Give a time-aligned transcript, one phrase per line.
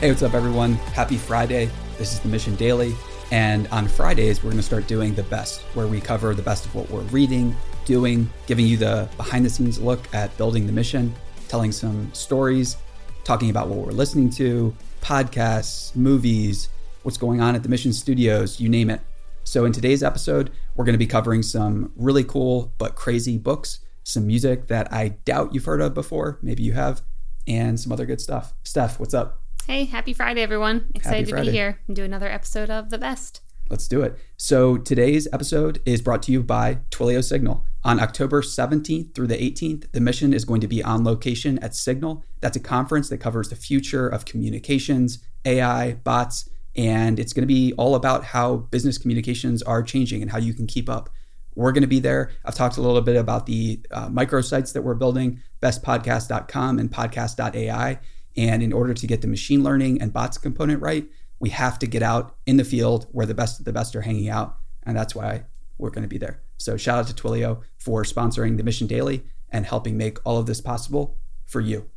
[0.00, 0.76] Hey, what's up, everyone?
[0.94, 1.68] Happy Friday.
[1.98, 2.94] This is the Mission Daily.
[3.32, 6.64] And on Fridays, we're going to start doing the best, where we cover the best
[6.64, 10.72] of what we're reading, doing, giving you the behind the scenes look at building the
[10.72, 11.14] mission,
[11.48, 12.78] telling some stories,
[13.24, 16.70] talking about what we're listening to, podcasts, movies,
[17.02, 19.02] what's going on at the mission studios, you name it.
[19.44, 23.80] So, in today's episode, we're going to be covering some really cool but crazy books,
[24.04, 27.02] some music that I doubt you've heard of before, maybe you have,
[27.46, 28.54] and some other good stuff.
[28.64, 29.39] Steph, what's up?
[29.70, 30.86] Hey, happy Friday, everyone.
[30.96, 33.40] Excited to be here and do another episode of The Best.
[33.68, 34.18] Let's do it.
[34.36, 37.64] So, today's episode is brought to you by Twilio Signal.
[37.84, 41.76] On October 17th through the 18th, the mission is going to be on location at
[41.76, 42.24] Signal.
[42.40, 47.54] That's a conference that covers the future of communications, AI, bots, and it's going to
[47.54, 51.10] be all about how business communications are changing and how you can keep up.
[51.54, 52.32] We're going to be there.
[52.44, 58.00] I've talked a little bit about the uh, microsites that we're building, bestpodcast.com and podcast.ai.
[58.36, 61.06] And in order to get the machine learning and bots component right,
[61.38, 64.02] we have to get out in the field where the best of the best are
[64.02, 64.56] hanging out.
[64.84, 65.44] And that's why
[65.78, 66.42] we're going to be there.
[66.58, 70.46] So shout out to Twilio for sponsoring the Mission Daily and helping make all of
[70.46, 71.88] this possible for you.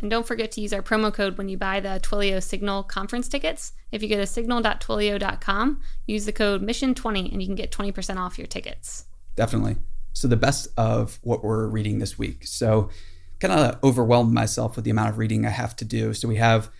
[0.00, 3.28] And don't forget to use our promo code when you buy the Twilio Signal conference
[3.28, 3.72] tickets.
[3.90, 8.38] If you go to signal.twilio.com, use the code MISSION20 and you can get 20% off
[8.38, 9.04] your tickets.
[9.36, 9.76] Definitely.
[10.14, 12.46] So, the best of what we're reading this week.
[12.46, 12.90] So,
[13.42, 16.14] kind of overwhelmed myself with the amount of reading I have to do.
[16.14, 16.70] So we have,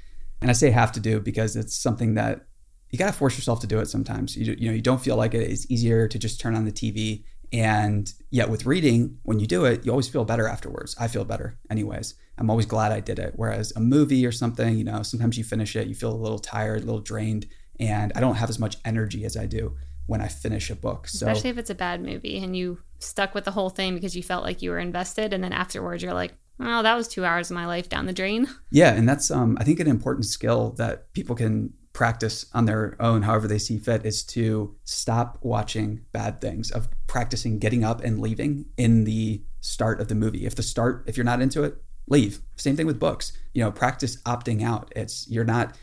[0.41, 2.47] and I say have to do because it's something that
[2.91, 4.37] you got to force yourself to do it sometimes.
[4.37, 5.51] You, you know, you don't feel like it.
[5.51, 7.25] It's easier to just turn on the TV.
[7.53, 10.95] And yet with reading, when you do it, you always feel better afterwards.
[11.01, 12.15] I feel better anyways.
[12.39, 13.33] I'm always glad I did it.
[13.35, 16.39] Whereas a movie or something, you know, sometimes you finish it, you feel a little
[16.39, 17.47] tired, a little drained,
[17.81, 19.77] and I don't have as much energy as I do
[20.07, 21.09] when I finish a book.
[21.09, 24.17] So, Especially if it's a bad movie and you stuck with the whole thing because
[24.17, 27.25] you felt like you were invested, and then afterwards you're like, well, that was two
[27.25, 28.49] hours of my life down the drain.
[28.71, 32.97] Yeah, and that's um, I think an important skill that people can practice on their
[33.01, 36.71] own, however they see fit, is to stop watching bad things.
[36.71, 40.47] Of practicing getting up and leaving in the start of the movie.
[40.47, 41.77] If the start, if you're not into it,
[42.09, 42.41] leave.
[42.57, 43.33] Same thing with books.
[43.53, 44.91] You know, practice opting out.
[44.97, 45.77] It's you're not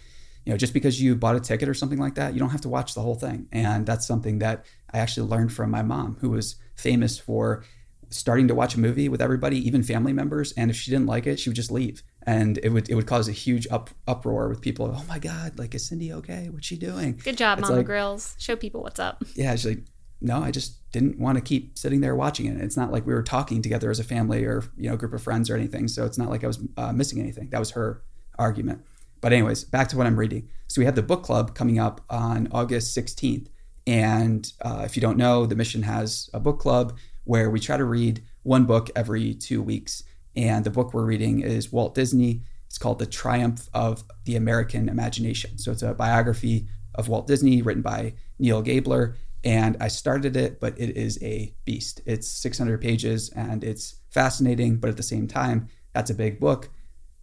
[0.46, 2.62] you know, just because you bought a ticket or something like that, you don't have
[2.62, 3.48] to watch the whole thing.
[3.52, 7.64] And that's something that I actually learned from my mom, who was famous for
[8.10, 11.28] starting to watch a movie with everybody, even family members, and if she didn't like
[11.28, 14.50] it, she would just leave, and it would it would cause a huge up uproar
[14.50, 14.94] with people.
[14.96, 16.50] Oh my God, like is Cindy okay?
[16.50, 17.20] What's she doing?
[17.24, 18.36] Good job, it's Mama like, Grills.
[18.40, 19.24] Show people what's up.
[19.36, 19.84] Yeah, she's like,
[20.22, 22.60] no, I just didn't want to keep sitting there watching it.
[22.60, 25.22] It's not like we were talking together as a family or you know group of
[25.22, 25.88] friends or anything.
[25.88, 27.50] So it's not like I was uh, missing anything.
[27.52, 28.04] That was her
[28.38, 28.82] argument.
[29.22, 30.50] But anyways, back to what I'm reading.
[30.68, 33.48] So we have the book club coming up on August 16th.
[33.86, 37.78] And uh, if you don't know, the mission has a book club where we try
[37.78, 40.04] to read one book every two weeks.
[40.36, 42.42] And the book we're reading is Walt Disney.
[42.68, 45.58] It's called The Triumph of the American Imagination.
[45.58, 49.16] So it's a biography of Walt Disney written by Neal Gabler.
[49.44, 52.02] And I started it, but it is a beast.
[52.06, 56.70] It's 600 pages and it's fascinating, but at the same time, that's a big book.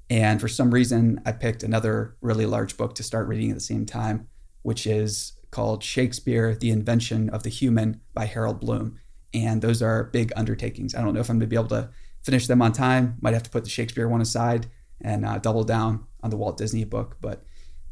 [0.08, 3.60] And for some reason, I picked another really large book to start reading at the
[3.60, 4.28] same time,
[4.62, 8.98] which is called Shakespeare, The Invention of the Human by Harold Bloom.
[9.36, 10.94] And those are big undertakings.
[10.94, 11.90] I don't know if I'm going to be able to
[12.22, 13.16] finish them on time.
[13.20, 14.66] Might have to put the Shakespeare one aside
[15.00, 17.18] and uh, double down on the Walt Disney book.
[17.20, 17.44] But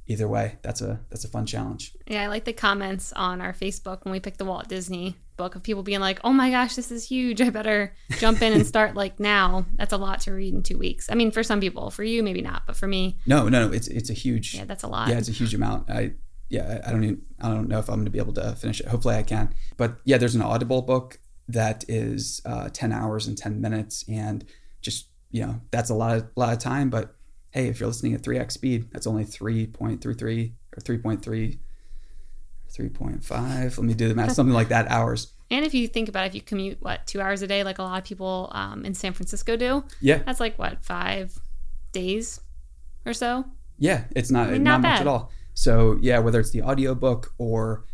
[0.06, 1.94] either way, that's a that's a fun challenge.
[2.06, 5.54] Yeah, I like the comments on our Facebook when we picked the Walt Disney book
[5.54, 7.43] of people being like, "Oh my gosh, this is huge!
[7.43, 10.78] I better jump in and start like now." That's a lot to read in two
[10.78, 11.10] weeks.
[11.10, 13.72] I mean, for some people, for you maybe not, but for me, no, no, no
[13.72, 14.54] it's it's a huge.
[14.54, 15.09] Yeah, that's a lot.
[15.09, 15.91] Yeah, it's a huge amount.
[15.91, 16.15] I
[16.49, 18.81] yeah, I don't even I don't know if I'm going to be able to finish
[18.81, 18.88] it.
[18.88, 19.54] Hopefully, I can.
[19.77, 21.19] But yeah, there's an Audible book
[21.49, 24.44] that is uh, 10 hours and 10 minutes and
[24.81, 27.15] just you know that's a lot of lot of time but
[27.50, 31.59] hey if you're listening at 3x speed that's only 3.33 or 3.3
[32.75, 35.33] 3.5 let me do the math something like that hours.
[35.50, 37.78] And if you think about it, if you commute what two hours a day like
[37.78, 39.84] a lot of people um, in san francisco do?
[40.00, 40.22] Yeah.
[40.25, 41.39] That's like what five
[41.92, 42.41] days
[43.07, 43.45] or so?
[43.78, 45.30] Yeah it's not I mean, not, not much at all.
[45.54, 47.84] So yeah whether it's the audiobook or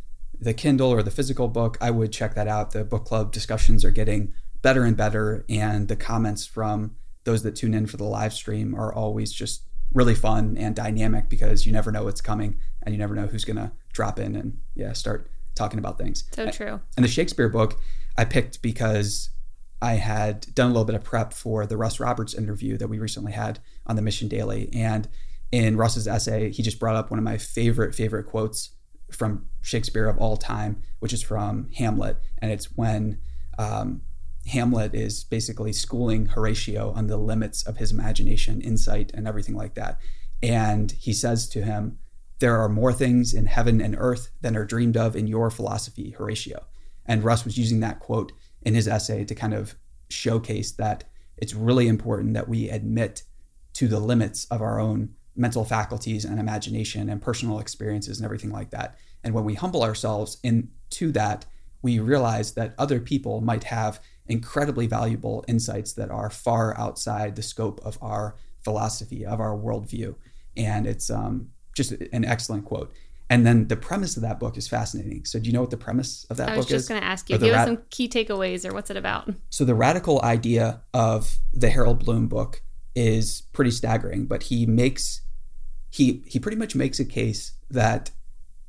[0.40, 2.70] the Kindle or the physical book, I would check that out.
[2.70, 4.32] The book club discussions are getting
[4.62, 8.74] better and better, and the comments from those that tune in for the live stream
[8.74, 12.98] are always just really fun and dynamic because you never know what's coming and you
[12.98, 16.24] never know who's going to drop in and yeah start talking about things.
[16.32, 16.80] So true.
[16.96, 17.78] And the Shakespeare book
[18.16, 19.30] I picked because
[19.82, 22.98] I had done a little bit of prep for the Russ Roberts interview that we
[22.98, 25.08] recently had on the Mission Daily and
[25.50, 28.70] in Russ's essay he just brought up one of my favorite favorite quotes
[29.10, 33.18] from Shakespeare of all time, which is from Hamlet, and it's when
[33.58, 34.02] um,
[34.46, 39.74] Hamlet is basically schooling Horatio on the limits of his imagination, insight, and everything like
[39.74, 39.98] that.
[40.42, 41.98] And he says to him,
[42.38, 46.10] There are more things in heaven and earth than are dreamed of in your philosophy,
[46.10, 46.64] Horatio.
[47.04, 48.32] And Russ was using that quote
[48.62, 49.74] in his essay to kind of
[50.08, 51.04] showcase that
[51.36, 53.22] it's really important that we admit
[53.74, 58.50] to the limits of our own mental faculties and imagination and personal experiences and everything
[58.50, 58.98] like that.
[59.22, 61.46] And when we humble ourselves into that,
[61.82, 67.42] we realize that other people might have incredibly valuable insights that are far outside the
[67.42, 70.14] scope of our philosophy, of our worldview.
[70.56, 72.92] And it's um, just an excellent quote.
[73.30, 75.24] And then the premise of that book is fascinating.
[75.24, 76.56] So, do you know what the premise of that book is?
[76.56, 78.96] I was just going to ask you, give us some key takeaways or what's it
[78.96, 79.32] about?
[79.50, 82.60] So, the radical idea of the Harold Bloom book
[83.00, 85.22] is pretty staggering, but he makes
[85.88, 88.10] he he pretty much makes a case that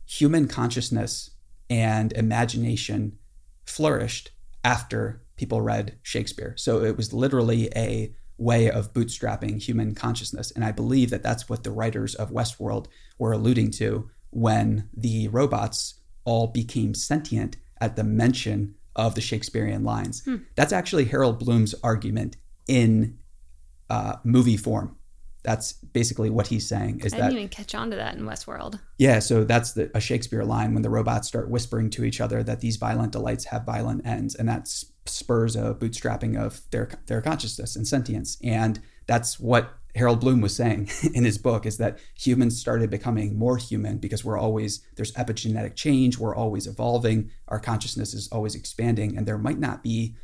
[0.05, 1.31] human consciousness
[1.69, 3.17] and imagination
[3.65, 4.31] flourished
[4.63, 6.53] after people read Shakespeare.
[6.57, 10.51] So it was literally a way of bootstrapping human consciousness.
[10.51, 12.87] And I believe that that's what the writers of Westworld
[13.19, 19.83] were alluding to when the robots all became sentient at the mention of the Shakespearean
[19.83, 20.23] lines.
[20.23, 20.37] Hmm.
[20.55, 22.37] That's actually Harold Bloom's argument
[22.67, 23.17] in
[23.91, 24.95] uh, movie form.
[25.43, 27.01] That's basically what he's saying.
[27.01, 28.79] Is I that didn't even catch on to that in Westworld?
[28.97, 32.41] Yeah, so that's the, a Shakespeare line when the robots start whispering to each other
[32.43, 34.67] that these violent delights have violent ends, and that
[35.05, 38.37] spurs a bootstrapping of their their consciousness and sentience.
[38.41, 43.37] And that's what Harold Bloom was saying in his book is that humans started becoming
[43.37, 48.55] more human because we're always there's epigenetic change, we're always evolving, our consciousness is always
[48.55, 50.15] expanding, and there might not be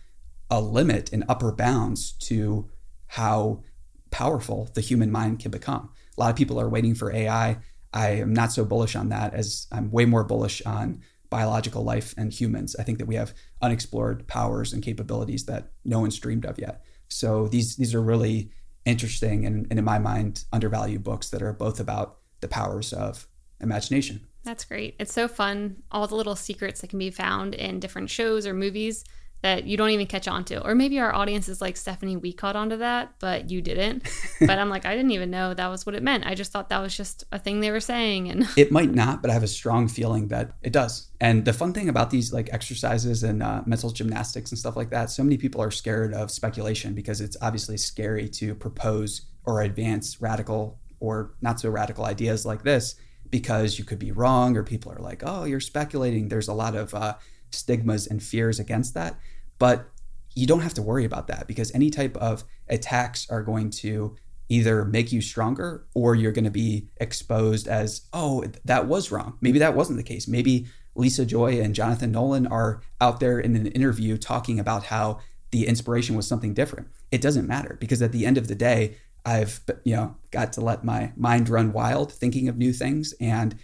[0.49, 2.69] a limit and upper bounds to
[3.07, 3.63] how
[4.11, 5.89] powerful the human mind can become.
[6.17, 7.57] A lot of people are waiting for AI.
[7.93, 12.13] I am not so bullish on that as I'm way more bullish on biological life
[12.17, 12.75] and humans.
[12.77, 16.83] I think that we have unexplored powers and capabilities that no one's dreamed of yet.
[17.09, 18.51] So these these are really
[18.85, 23.27] interesting and, and in my mind undervalued books that are both about the powers of
[23.59, 24.25] imagination.
[24.43, 24.95] That's great.
[24.99, 25.83] It's so fun.
[25.91, 29.03] All the little secrets that can be found in different shows or movies
[29.41, 30.63] that you don't even catch on to.
[30.63, 34.03] Or maybe our audience is like, Stephanie, we caught on to that, but you didn't.
[34.39, 36.25] but I'm like, I didn't even know that was what it meant.
[36.25, 38.29] I just thought that was just a thing they were saying.
[38.29, 41.07] And it might not, but I have a strong feeling that it does.
[41.21, 44.89] And the fun thing about these like exercises and uh, mental gymnastics and stuff like
[44.89, 49.61] that, so many people are scared of speculation because it's obviously scary to propose or
[49.61, 52.95] advance radical or not so radical ideas like this
[53.29, 56.29] because you could be wrong or people are like, oh, you're speculating.
[56.29, 57.15] There's a lot of, uh,
[57.51, 59.17] stigmas and fears against that.
[59.59, 59.89] But
[60.35, 64.15] you don't have to worry about that because any type of attacks are going to
[64.49, 69.37] either make you stronger or you're going to be exposed as, oh, that was wrong.
[69.41, 70.27] Maybe that wasn't the case.
[70.27, 75.19] Maybe Lisa Joy and Jonathan Nolan are out there in an interview talking about how
[75.51, 76.87] the inspiration was something different.
[77.11, 78.97] It doesn't matter because at the end of the day,
[79.27, 83.59] I've you know got to let my mind run wild thinking of new things and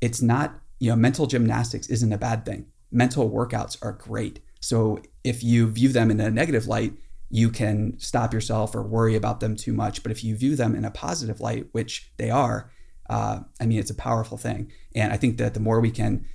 [0.00, 4.40] it's not you know mental gymnastics isn't a bad thing mental workouts are great.
[4.60, 6.94] So if you view them in a negative light,
[7.28, 10.02] you can stop yourself or worry about them too much.
[10.02, 12.70] But if you view them in a positive light, which they are,
[13.10, 14.72] uh, I mean, it's a powerful thing.
[14.94, 16.26] And I think that the more we can,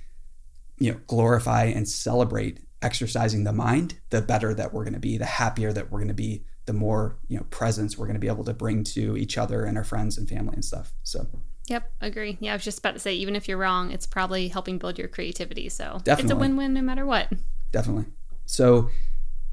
[0.78, 5.18] you know, glorify and celebrate exercising the mind, the better that we're going to be,
[5.18, 8.20] the happier that we're going to be, the more you know presence we're going to
[8.20, 10.94] be able to bring to each other and our friends and family and stuff.
[11.02, 11.26] So.
[11.68, 12.36] Yep, agree.
[12.40, 14.98] Yeah, I was just about to say, even if you're wrong, it's probably helping build
[14.98, 15.68] your creativity.
[15.68, 16.22] So Definitely.
[16.24, 17.32] it's a win-win no matter what.
[17.70, 18.06] Definitely.
[18.46, 18.90] So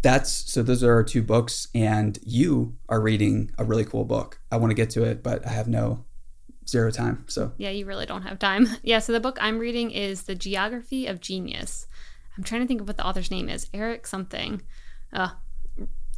[0.01, 4.39] that's so those are our two books, and you are reading a really cool book.
[4.51, 6.05] I want to get to it, but I have no
[6.67, 7.25] zero time.
[7.27, 8.67] So yeah, you really don't have time.
[8.83, 8.99] Yeah.
[8.99, 11.87] So the book I'm reading is The Geography of Genius.
[12.37, 13.67] I'm trying to think of what the author's name is.
[13.73, 14.61] Eric something.
[15.11, 15.29] Uh,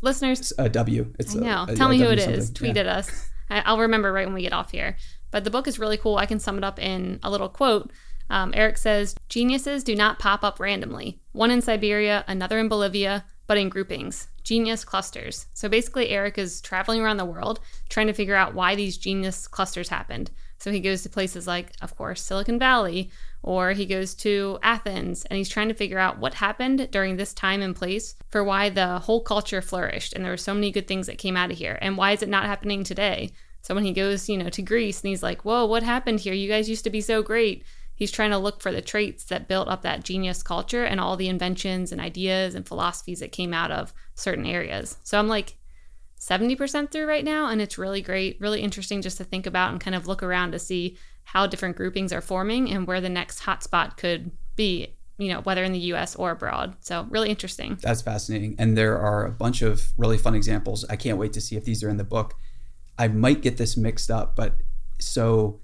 [0.02, 1.14] listeners, it's a W.
[1.20, 1.66] It's I know.
[1.68, 2.40] A, a, Tell a me w who it something.
[2.40, 2.52] is.
[2.52, 2.82] Tweet yeah.
[2.82, 3.30] at us.
[3.50, 4.96] I'll remember right when we get off here.
[5.32, 6.18] But the book is really cool.
[6.18, 7.92] I can sum it up in a little quote.
[8.30, 13.26] Um, Eric says Geniuses do not pop up randomly, one in Siberia, another in Bolivia,
[13.46, 15.48] but in groupings, genius clusters.
[15.54, 17.60] So basically, Eric is traveling around the world
[17.90, 20.32] trying to figure out why these genius clusters happened.
[20.58, 23.10] So he goes to places like, of course, Silicon Valley,
[23.44, 27.34] or he goes to Athens and he's trying to figure out what happened during this
[27.34, 30.88] time and place for why the whole culture flourished and there were so many good
[30.88, 31.80] things that came out of here.
[31.82, 33.32] And why is it not happening today?
[33.62, 36.34] So when he goes, you know, to Greece and he's like, whoa, what happened here?
[36.34, 37.64] You guys used to be so great.
[37.96, 41.16] He's trying to look for the traits that built up that genius culture and all
[41.16, 44.98] the inventions and ideas and philosophies that came out of certain areas.
[45.04, 45.58] So I'm like
[46.20, 49.80] 70% through right now, and it's really great, really interesting just to think about and
[49.80, 53.42] kind of look around to see how different groupings are forming and where the next
[53.42, 56.76] hotspot could be you know, whether in the US or abroad.
[56.80, 57.78] So, really interesting.
[57.82, 58.56] That's fascinating.
[58.58, 60.84] And there are a bunch of really fun examples.
[60.90, 62.34] I can't wait to see if these are in the book.
[62.98, 64.58] I might get this mixed up, but
[65.00, 65.62] so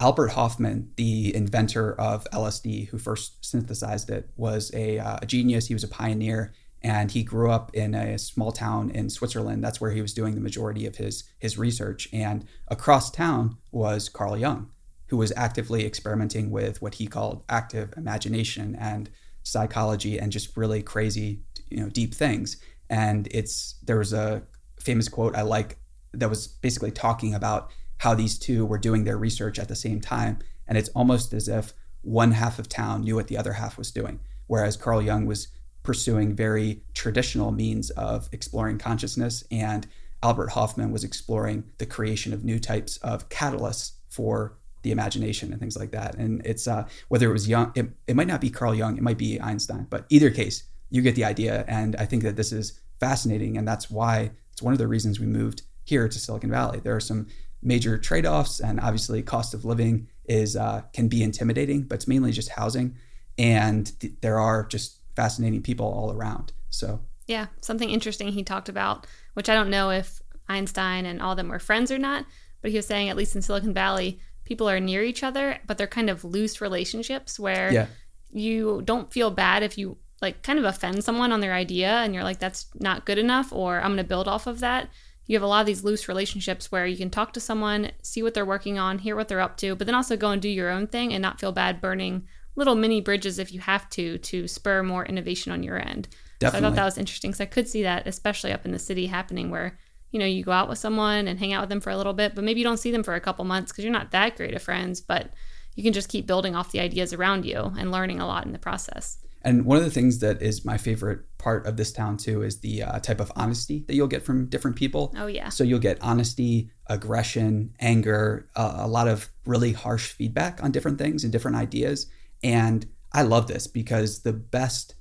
[0.00, 5.66] Albert Hofmann, the inventor of LSD, who first synthesized it, was a, uh, a, genius.
[5.66, 9.62] He was a pioneer, and he grew up in a small town in Switzerland.
[9.62, 12.08] That's where he was doing the majority of his his research.
[12.14, 14.70] And across town was Carl Jung,
[15.08, 19.10] who was actively experimenting with what he called active imagination and
[19.42, 22.56] psychology and just really crazy, you know, deep things.
[22.88, 24.42] And it's there was a
[24.80, 25.76] famous quote I like
[26.12, 30.00] that was basically talking about how these two were doing their research at the same
[30.00, 30.38] time.
[30.66, 33.90] And it's almost as if one half of town knew what the other half was
[33.90, 34.20] doing.
[34.46, 35.48] Whereas Carl Jung was
[35.82, 39.86] pursuing very traditional means of exploring consciousness, and
[40.22, 45.60] Albert Hofmann was exploring the creation of new types of catalysts for the imagination and
[45.60, 46.14] things like that.
[46.16, 49.02] And it's uh, whether it was Jung, it, it might not be Carl Jung, it
[49.02, 51.64] might be Einstein, but either case, you get the idea.
[51.68, 55.20] And I think that this is fascinating, and that's why it's one of the reasons
[55.20, 56.80] we moved here to Silicon Valley.
[56.80, 57.26] There are some
[57.62, 62.32] major trade-offs and obviously cost of living is uh, can be intimidating but it's mainly
[62.32, 62.96] just housing
[63.36, 68.68] and th- there are just fascinating people all around so yeah something interesting he talked
[68.68, 72.24] about which i don't know if einstein and all of them were friends or not
[72.62, 75.76] but he was saying at least in silicon valley people are near each other but
[75.76, 77.86] they're kind of loose relationships where yeah.
[78.32, 82.14] you don't feel bad if you like kind of offend someone on their idea and
[82.14, 84.88] you're like that's not good enough or i'm going to build off of that
[85.30, 88.20] you have a lot of these loose relationships where you can talk to someone, see
[88.20, 90.48] what they're working on, hear what they're up to, but then also go and do
[90.48, 94.18] your own thing and not feel bad burning little mini bridges if you have to
[94.18, 96.08] to spur more innovation on your end.
[96.40, 96.50] Definitely.
[96.50, 98.78] So I thought that was interesting because I could see that, especially up in the
[98.80, 99.78] city, happening where
[100.10, 102.12] you know you go out with someone and hang out with them for a little
[102.12, 104.34] bit, but maybe you don't see them for a couple months because you're not that
[104.34, 105.32] great of friends, but
[105.76, 108.52] you can just keep building off the ideas around you and learning a lot in
[108.52, 109.18] the process.
[109.42, 112.60] And one of the things that is my favorite part of this town too is
[112.60, 115.14] the uh, type of honesty that you'll get from different people.
[115.16, 115.48] Oh yeah.
[115.48, 120.98] So you'll get honesty, aggression, anger, uh, a lot of really harsh feedback on different
[120.98, 122.06] things and different ideas.
[122.42, 124.94] And I love this because the best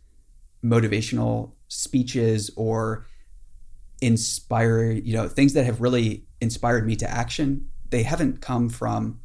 [0.64, 3.06] motivational speeches or
[4.02, 9.20] inspire, you know, things that have really inspired me to action, they haven't come from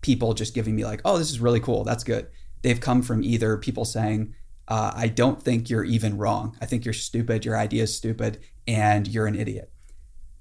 [0.00, 1.84] people just giving me like, "Oh, this is really cool.
[1.84, 2.28] That's good."
[2.62, 4.34] They've come from either people saying,
[4.68, 6.56] uh, I don't think you're even wrong.
[6.60, 7.44] I think you're stupid.
[7.44, 9.72] Your idea is stupid and you're an idiot.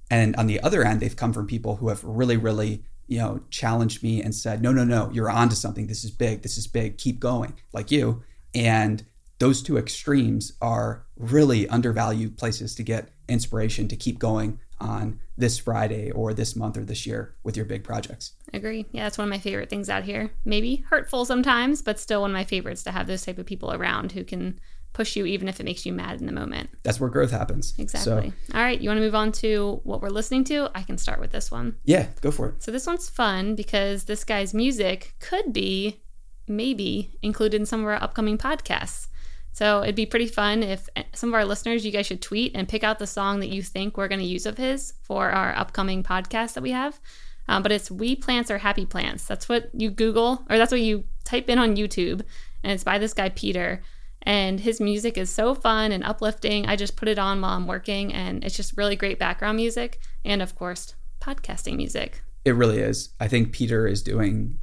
[0.10, 3.42] And on the other end, they've come from people who have really, really, you know,
[3.50, 5.88] challenged me and said, no, no, no, you're onto something.
[5.88, 6.42] This is big.
[6.42, 6.98] This is big.
[6.98, 8.24] Keep going, like you.
[8.54, 9.06] And
[9.40, 15.58] those two extremes are really undervalued places to get inspiration to keep going on this
[15.60, 18.34] Friday or this month or this year with your big projects.
[18.54, 18.86] Agree.
[18.92, 20.32] Yeah, that's one of my favorite things out here.
[20.44, 23.72] Maybe hurtful sometimes, but still one of my favorites to have those type of people
[23.72, 24.60] around who can
[24.94, 26.70] push you even if it makes you mad in the moment.
[26.84, 27.74] That's where growth happens.
[27.78, 28.34] Exactly.
[28.48, 30.70] So, All right, you want to move on to what we're listening to?
[30.76, 31.78] I can start with this one.
[31.86, 32.64] Yeah, go for it.
[32.64, 36.02] So this one's fun because this guy's music could be
[36.48, 39.08] maybe included in some of our upcoming podcasts.
[39.54, 42.56] So it'd be pretty fun if eh, some of our listeners, you guys should tweet
[42.56, 45.30] and pick out the song that you think we're going to use of his for
[45.30, 47.00] our upcoming podcast that we have.
[47.48, 49.26] Um, but it's We Plants Are Happy Plants.
[49.26, 52.22] That's what you Google, or that's what you type in on YouTube.
[52.64, 53.82] And it's by this guy, Peter.
[54.24, 56.68] And his music is so fun and uplifting.
[56.68, 60.00] I just put it on while I'm working, and it's just really great background music.
[60.24, 62.22] And of course, podcasting music.
[62.46, 63.10] It really is.
[63.20, 64.60] I think Peter is doing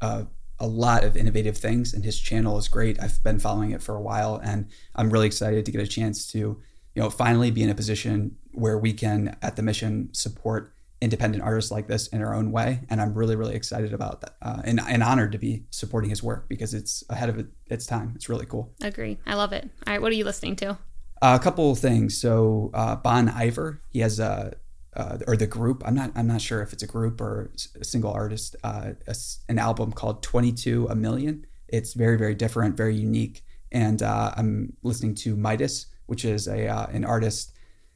[0.00, 0.26] a
[0.62, 3.02] a lot of innovative things, and his channel is great.
[3.02, 6.30] I've been following it for a while, and I'm really excited to get a chance
[6.32, 10.72] to, you know, finally be in a position where we can, at the mission, support
[11.00, 12.82] independent artists like this in our own way.
[12.88, 16.22] And I'm really, really excited about that, uh, and, and honored to be supporting his
[16.22, 18.12] work because it's ahead of its time.
[18.14, 18.72] It's really cool.
[18.80, 19.18] Agree.
[19.26, 19.68] I love it.
[19.84, 20.78] All right, what are you listening to?
[21.20, 22.20] Uh, a couple of things.
[22.20, 24.54] So uh, Bon Iver, he has a
[24.96, 25.82] uh, or the group.
[25.86, 26.12] I'm not.
[26.14, 28.56] I'm not sure if it's a group or a single artist.
[28.62, 29.14] Uh, a,
[29.48, 31.46] an album called 22 a Million.
[31.68, 33.42] It's very very different, very unique.
[33.70, 37.52] And uh, I'm listening to Midas, which is a uh, an artist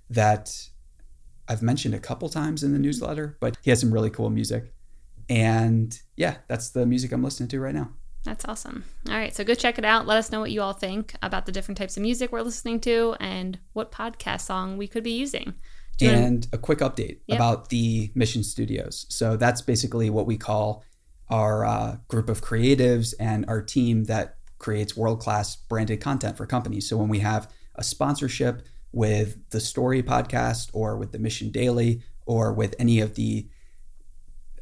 [0.08, 0.50] that
[1.48, 4.72] I've mentioned a couple times in the newsletter, but he has some really cool music.
[5.28, 7.90] And yeah, that's the music I'm listening to right now.
[8.24, 8.84] That's awesome.
[9.08, 10.06] All right, so go check it out.
[10.06, 12.80] Let us know what you all think about the different types of music we're listening
[12.80, 15.54] to and what podcast song we could be using
[16.00, 17.38] and a quick update yep.
[17.38, 19.06] about the Mission Studios.
[19.08, 20.84] So that's basically what we call
[21.28, 26.46] our uh, group of creatives and our team that creates world class branded content for
[26.46, 26.88] companies.
[26.88, 28.62] So when we have a sponsorship
[28.92, 33.48] with the Story podcast or with the Mission Daily or with any of the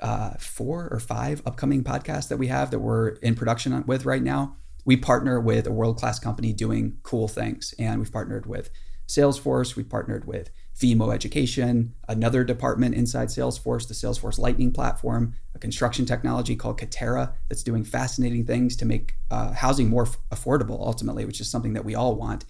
[0.00, 4.22] uh, four or five upcoming podcasts that we have that we're in production with right
[4.22, 7.74] now, we partner with a world class company doing cool things.
[7.78, 8.70] And we've partnered with
[9.06, 15.59] Salesforce, We've partnered with FEMO Education, another department inside Salesforce, the Salesforce Lightning platform, a
[15.59, 20.81] construction technology called Katerra that's doing fascinating things to make uh, housing more f- affordable
[20.81, 22.45] ultimately, which is something that we all want,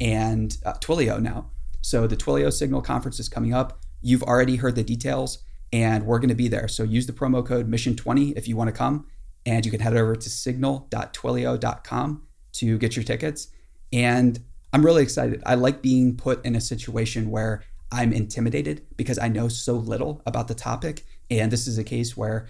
[0.00, 1.50] and uh, Twilio now.
[1.80, 3.80] So the Twilio Signal conference is coming up.
[4.00, 5.38] You've already heard the details,
[5.72, 6.66] and we're going to be there.
[6.66, 9.06] So use the promo code Mission20 if you want to come,
[9.46, 12.22] and you can head over to signal.twilio.com
[12.54, 13.48] to get your tickets.
[13.92, 14.40] And
[14.72, 15.42] I'm really excited.
[15.46, 20.22] I like being put in a situation where I'm intimidated because I know so little
[20.26, 21.04] about the topic.
[21.30, 22.48] And this is a case where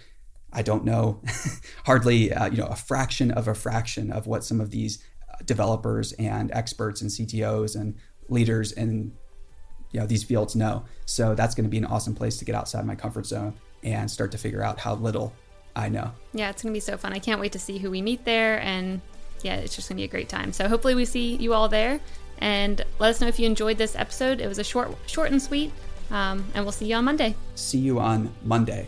[0.51, 1.21] I don't know
[1.85, 5.35] hardly, uh, you know, a fraction of a fraction of what some of these uh,
[5.45, 7.95] developers and experts and CTOs and
[8.27, 9.13] leaders in
[9.91, 10.85] you know these fields know.
[11.05, 14.09] So that's going to be an awesome place to get outside my comfort zone and
[14.09, 15.33] start to figure out how little
[15.75, 16.11] I know.
[16.33, 17.13] Yeah, it's going to be so fun.
[17.13, 19.01] I can't wait to see who we meet there and
[19.43, 20.53] yeah, it's just gonna be a great time.
[20.53, 21.99] So hopefully we see you all there,
[22.39, 24.41] and let us know if you enjoyed this episode.
[24.41, 25.71] It was a short, short and sweet,
[26.11, 27.35] um, and we'll see you on Monday.
[27.55, 28.87] See you on Monday.